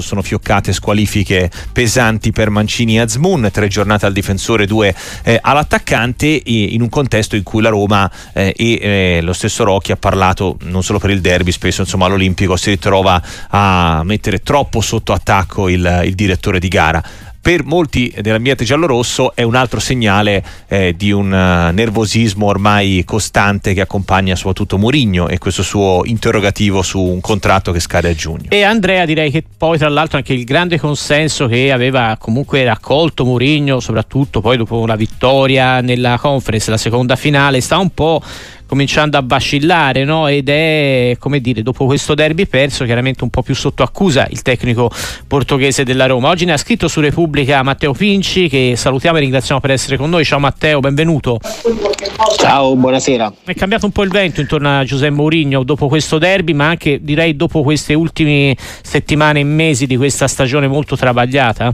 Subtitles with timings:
[0.00, 6.42] sono fioccate squalifiche pesanti per Mancini e Azmoun, tre giornate al difensore, due eh, all'attaccante,
[6.46, 10.56] in un contesto in cui la Roma eh, e eh, lo stesso Rocchi ha parlato
[10.62, 15.68] non solo per il derby, spesso insomma all'Olimpico si ritrova a mettere troppo sotto attacco
[15.68, 17.00] il, il direttore di gara
[17.44, 23.74] per molti dell'ambiente giallorosso è un altro segnale eh, di un uh, nervosismo ormai costante
[23.74, 28.46] che accompagna soprattutto Mourinho e questo suo interrogativo su un contratto che scade a giugno.
[28.48, 33.26] E Andrea direi che poi tra l'altro anche il grande consenso che aveva comunque raccolto
[33.26, 38.22] Mourinho, soprattutto poi dopo la vittoria nella conference, la seconda finale, sta un po'
[38.74, 40.26] cominciando a vacillare no?
[40.26, 44.42] ed è come dire dopo questo derby perso chiaramente un po' più sotto accusa il
[44.42, 44.90] tecnico
[45.28, 46.28] portoghese della Roma.
[46.28, 50.10] Oggi ne ha scritto su Repubblica Matteo Pinci che salutiamo e ringraziamo per essere con
[50.10, 50.24] noi.
[50.24, 51.38] Ciao Matteo benvenuto.
[52.36, 53.32] Ciao buonasera.
[53.44, 56.98] È cambiato un po' il vento intorno a Giuseppe Mourinho dopo questo derby ma anche
[57.00, 61.72] direi dopo queste ultime settimane e mesi di questa stagione molto travagliata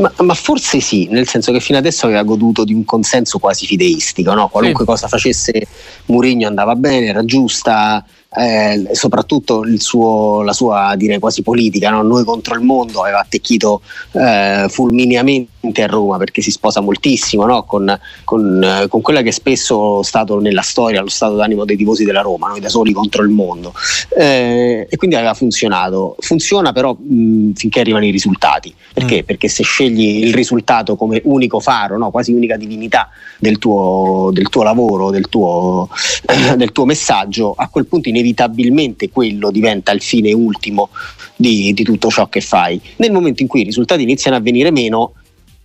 [0.00, 3.66] ma, ma, forse sì, nel senso che fino adesso aveva goduto di un consenso quasi
[3.66, 4.48] fideistico, no?
[4.48, 4.90] qualunque sì.
[4.90, 5.66] cosa facesse
[6.06, 12.02] Murigno andava bene, era giusta, eh, soprattutto suo, la sua direi quasi politica, no?
[12.02, 13.80] noi contro il mondo, aveva attecchito
[14.12, 17.64] eh, fulmineamente a Roma perché si sposa moltissimo no?
[17.64, 21.76] con, con, eh, con, quella che è spesso stato nella storia lo stato d'animo dei
[21.76, 23.72] tifosi della Roma, noi da soli contro il mondo.
[24.14, 26.16] Eh, e quindi aveva funzionato.
[26.18, 28.74] Funziona però mh, finché arrivano i risultati.
[28.92, 29.22] Perché?
[29.22, 29.26] Mm.
[29.26, 32.10] Perché se scegli il risultato come unico faro, no?
[32.10, 35.88] quasi unica divinità del tuo, del tuo lavoro, del tuo,
[36.56, 40.90] del tuo messaggio, a quel punto inevitabilmente quello diventa il fine ultimo
[41.36, 42.80] di, di tutto ciò che fai.
[42.96, 45.12] Nel momento in cui i risultati iniziano a venire meno,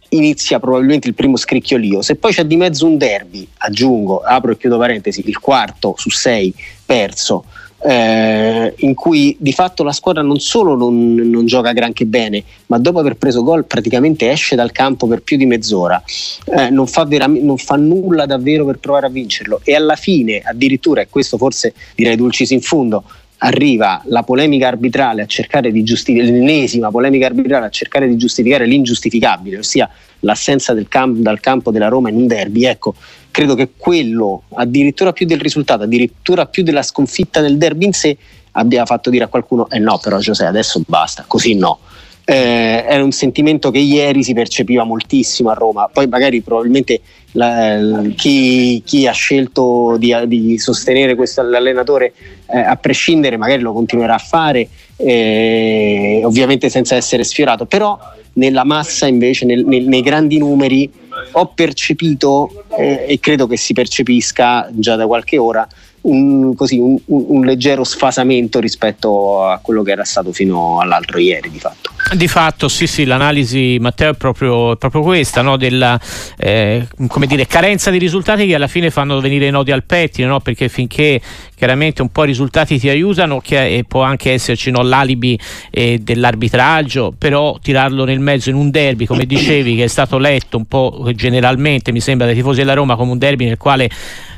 [0.09, 2.01] inizia probabilmente il primo scricchiolio.
[2.01, 6.09] Se poi c'è di mezzo un derby, aggiungo, apro e chiudo parentesi, il quarto su
[6.09, 6.53] sei
[6.85, 7.45] perso,
[7.85, 12.77] eh, in cui di fatto la squadra non solo non, non, gioca granché bene, ma
[12.77, 16.01] dopo aver preso gol praticamente esce dal campo per più di mezz'ora,
[16.45, 20.41] eh, non, fa vera- non, fa nulla davvero per provare a vincerlo e alla fine
[20.43, 23.03] addirittura, e questo forse direi dulcis in fondo,
[23.43, 28.65] arriva la polemica arbitrale a cercare di giustificare l'ennesima polemica arbitrale a cercare di giustificare
[28.65, 29.89] l'ingiustificabile, ossia
[30.21, 32.63] l'assenza camp- dal campo della Roma in un derby.
[32.63, 32.95] Ecco,
[33.33, 38.15] credo che quello, addirittura più del risultato, addirittura più della sconfitta del derby in sé,
[38.51, 41.79] abbia fatto dire a qualcuno: eh no, però Giuseppe, adesso basta, così no.
[42.25, 45.89] Eh, era un sentimento che ieri si percepiva moltissimo a Roma.
[45.91, 47.01] Poi, magari, probabilmente
[47.31, 52.13] la, chi, chi, ha scelto di, di sostenere questo allenatore,
[52.45, 57.65] eh, a prescindere, magari lo continuerà a fare, eh, ovviamente senza essere sfiorato.
[57.65, 57.97] Però,
[58.33, 60.89] nella massa, invece, nel, nel, nei grandi numeri,
[61.31, 65.67] ho percepito eh, e credo che si percepisca già da qualche ora
[66.03, 71.49] un, così, un, un, leggero sfasamento rispetto a quello che era stato fino all'altro ieri
[71.49, 71.91] di fatto.
[72.13, 75.55] Di fatto sì sì, l'analisi Matteo è proprio, proprio questa, no?
[75.55, 75.99] della
[76.37, 76.87] eh,
[77.25, 80.39] dire, carenza di risultati che alla fine fanno venire i nodi al pettine, no?
[80.39, 81.21] perché finché
[81.55, 85.39] chiaramente un po' i risultati ti aiutano e può anche esserci no, l'alibi
[85.71, 90.57] eh, dell'arbitraggio, però tirarlo nel mezzo in un derby, come dicevi, che è stato letto
[90.57, 93.89] un po' generalmente, mi sembra, dai tifosi della Roma come un derby nel quale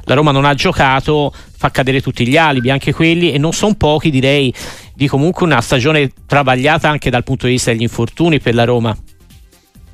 [0.06, 3.76] la Roma non ha giocato, fa cadere tutti gli alibi, anche quelli, e non sono
[3.76, 4.54] pochi, direi,
[4.94, 8.96] di comunque una stagione travagliata anche dal punto di vista degli infortuni per la Roma.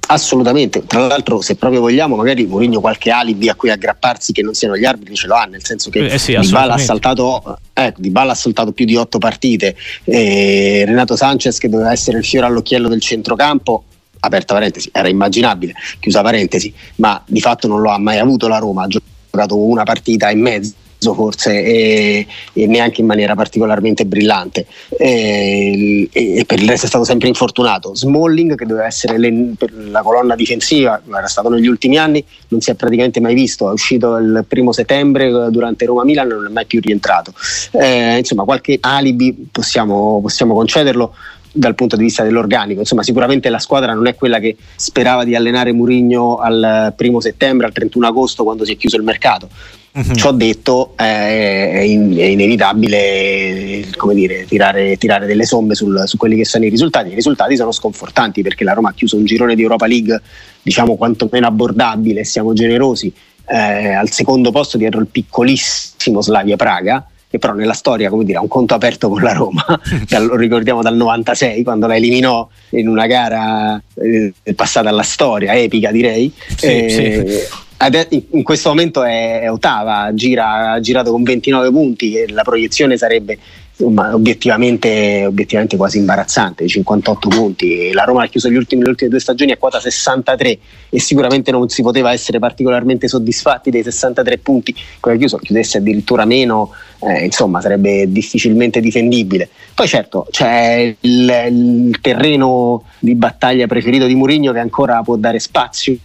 [0.07, 4.53] Assolutamente, tra l'altro se proprio vogliamo magari Mourinho qualche alibi a cui aggrapparsi che non
[4.53, 7.93] siano gli arbitri ce lo ha, nel senso che eh sì, Dybala, ha saltato, eh,
[7.95, 9.73] Dybala ha saltato più di otto partite,
[10.03, 13.85] eh, Renato Sanchez che doveva essere il fiore all'occhiello del centrocampo
[14.19, 18.57] aperta parentesi, era immaginabile, chiusa parentesi, ma di fatto non lo ha mai avuto la
[18.57, 20.75] Roma, ha giocato una partita e mezzo
[21.16, 24.68] forse e, e, neanche in maniera particolarmente brillante.
[24.90, 27.96] E, e, per il resto è stato sempre infortunato.
[27.96, 29.53] Smalling che doveva essere le,
[29.90, 33.70] la colonna difensiva era stato negli ultimi anni non si è praticamente mai visto.
[33.70, 37.34] È uscito il primo settembre durante Roma-Milan non è mai più rientrato.
[37.72, 41.16] Eh, insomma qualche alibi possiamo, possiamo concederlo
[41.51, 42.79] dal punto di vista dell'organico.
[42.79, 47.66] Insomma, sicuramente la squadra non è quella che sperava di allenare Murigno al primo settembre,
[47.66, 49.49] al 31 agosto, quando si è chiuso il mercato.
[49.93, 50.14] Uh-huh.
[50.14, 56.37] Ciò detto, eh, è, in, è, inevitabile dire, tirare, tirare, delle somme sul, su quelli
[56.37, 57.09] che sono i risultati.
[57.09, 60.22] I risultati sono sconfortanti perché la Roma ha chiuso un girone di Europa League,
[60.61, 63.14] diciamo quantomeno abbordabile, siamo generosi,
[63.47, 68.39] eh, al secondo posto dietro il piccolissimo Slavia Praga che però nella storia come dire,
[68.39, 69.66] ha un conto aperto con la Roma,
[70.19, 75.91] lo ricordiamo dal 96 quando la eliminò in una gara eh, passata alla storia, epica
[75.91, 76.31] direi.
[76.57, 78.28] Sì, eh, sì.
[78.31, 83.39] In questo momento è, ottava, gira, ha girato con 29 punti e la proiezione sarebbe
[83.83, 87.91] obiettivamente, obiettivamente, quasi imbarazzante, 58 punti.
[87.91, 90.57] La Roma ha chiuso ultimi, le ultime due stagioni a quota 63
[90.89, 94.75] e sicuramente non si poteva essere particolarmente soddisfatti dei 63 punti.
[94.99, 99.49] Quella chiuso chiudesse addirittura meno, eh, insomma, sarebbe difficilmente difendibile.
[99.73, 105.39] Poi certo c'è il, il terreno di battaglia preferito di Mourinho che ancora può dare
[105.39, 105.95] spazio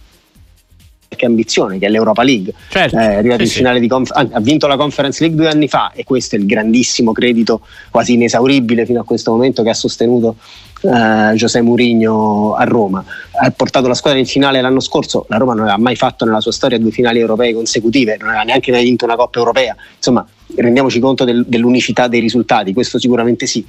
[1.17, 2.53] qualche ambizione, che è l'Europa League.
[2.69, 5.67] Certo, eh, arrivato sì, in finale di conf- ha vinto la Conference League due anni
[5.67, 9.73] fa e questo è il grandissimo credito quasi inesauribile fino a questo momento che ha
[9.73, 10.35] sostenuto
[10.83, 13.03] eh, José Mourinho a Roma.
[13.31, 16.41] Ha portato la squadra in finale l'anno scorso, la Roma non aveva mai fatto nella
[16.41, 19.75] sua storia due finali europee consecutive, non aveva neanche mai vinto una Coppa Europea.
[19.95, 20.25] Insomma,
[20.55, 23.65] rendiamoci conto del, dell'unicità dei risultati, questo sicuramente sì.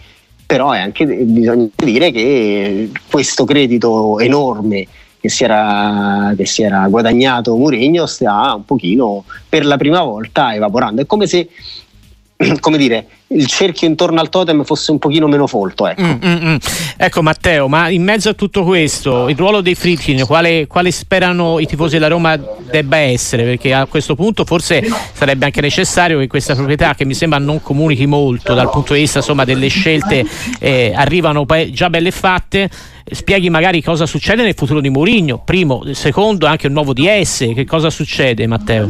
[0.48, 4.86] Però è anche, bisogna dire che questo credito enorme
[5.20, 10.54] che si era, che si era guadagnato Mourinho sta un pochino per la prima volta
[10.54, 11.02] evaporando.
[11.02, 11.48] È come se
[12.60, 15.88] come dire, il cerchio intorno al totem fosse un pochino meno folto.
[15.88, 16.02] Ecco.
[16.02, 16.56] Mm, mm, mm.
[16.96, 21.58] ecco Matteo, ma in mezzo a tutto questo, il ruolo dei Fritzin, quale, quale, sperano
[21.58, 23.42] i tifosi della Roma debba essere?
[23.42, 27.60] Perché a questo punto forse sarebbe anche necessario che questa proprietà, che mi sembra non
[27.60, 30.24] comunichi molto dal punto di vista insomma, delle scelte,
[30.60, 32.70] eh, arrivano già belle fatte
[33.10, 37.64] spieghi magari cosa succede nel futuro di Mourinho, primo, secondo anche il nuovo DS, che
[37.64, 38.88] cosa succede Matteo?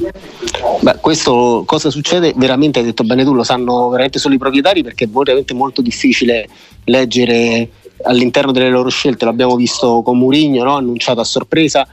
[0.81, 4.83] Beh, questo cosa succede veramente, hai detto bene tu, lo sanno veramente solo i proprietari
[4.83, 6.49] perché è veramente molto difficile
[6.85, 7.69] leggere
[8.03, 10.77] all'interno delle loro scelte, l'abbiamo visto con Mourinho, no?
[10.77, 11.87] annunciato a sorpresa,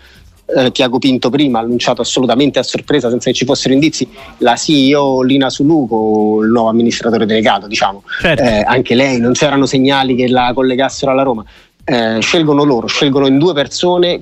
[0.46, 4.08] eh, Tiago Pinto prima, annunciato assolutamente a sorpresa senza che ci fossero indizi,
[4.40, 8.44] la CEO Lina Suluco, il nuovo amministratore delegato, diciamo, certo.
[8.44, 11.44] eh, anche lei, non c'erano segnali che la collegassero alla Roma
[11.88, 14.20] eh, scelgono loro, scelgono in due persone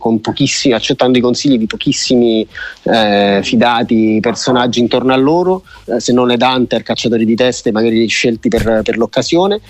[0.74, 2.46] accettando i consigli di pochissimi
[2.84, 8.06] eh, fidati personaggi intorno a loro, eh, se non è Hunter, cacciatori di teste, magari
[8.08, 9.62] scelti per, per l'occasione.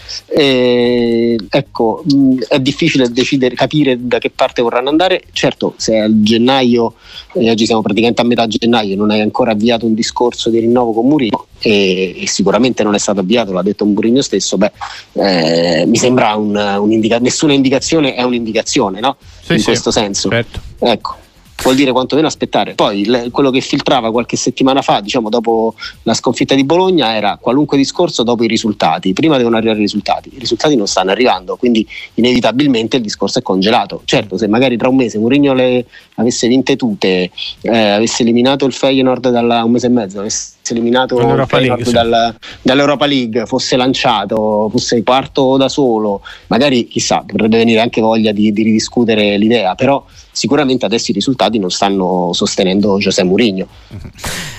[1.48, 5.22] ecco, mh, è difficile decidere, capire da che parte vorranno andare.
[5.32, 6.96] Certo, se a gennaio,
[7.34, 10.94] e oggi siamo praticamente a metà gennaio, non hai ancora avviato un discorso di rinnovo
[10.94, 14.72] con Murino e, e sicuramente non è stato avviato, l'ha detto Murino stesso, beh,
[15.14, 19.18] eh, mi sembra un, un indica- nessuna indicazione un'indicazione è un'indicazione, no?
[19.42, 20.30] Sì, in sì, questo senso.
[20.30, 20.62] Certo.
[20.80, 21.22] Ecco
[21.62, 22.74] vuol dire quantomeno aspettare.
[22.74, 27.38] Poi le, quello che filtrava qualche settimana fa, diciamo dopo la sconfitta di Bologna, era
[27.40, 29.14] qualunque discorso dopo i risultati.
[29.14, 33.42] Prima devono arrivare i risultati, i risultati non stanno arrivando, quindi inevitabilmente il discorso è
[33.42, 34.02] congelato.
[34.04, 35.86] Certo, se magari tra un mese Mourinho le
[36.16, 37.32] avesse vinte tutte,
[37.62, 41.92] eh, avesse eliminato il Feyenoord da un mese e mezzo, avesse eliminato il Feyenoord sì.
[41.92, 48.32] dal, dall'Europa League, fosse lanciato, fosse quarto da solo, magari chissà, potrebbe venire anche voglia
[48.32, 53.68] di, di ridiscutere l'idea, però sicuramente adesso i risultati non stanno sostenendo Giuseppe Mourinho.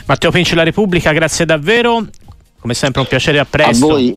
[0.07, 2.07] Matteo Pinci, La Repubblica, grazie davvero.
[2.61, 3.85] Come sempre un piacere, a presto.
[3.85, 4.13] A voi.